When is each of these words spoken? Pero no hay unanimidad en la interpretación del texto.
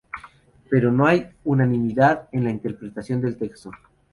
Pero 0.67 0.91
no 0.91 1.05
hay 1.05 1.27
unanimidad 1.43 2.27
en 2.31 2.45
la 2.45 2.49
interpretación 2.49 3.21
del 3.21 3.37
texto. 3.37 3.69